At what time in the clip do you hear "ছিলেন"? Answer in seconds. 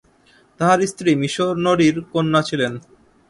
2.49-2.73